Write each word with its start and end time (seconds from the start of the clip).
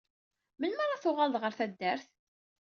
Melmi 0.59 0.81
ara 0.83 1.01
tuɣaleḍ 1.03 1.35
ɣer 1.39 1.53
taddart? 1.57 2.05